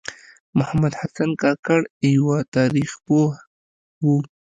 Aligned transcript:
محمد 0.57 0.93
حسن 1.01 1.29
کاکړ 1.41 1.81
یوه 2.15 2.37
تاریخ 2.55 2.91
پوه 3.05 3.31
و. 4.03 4.05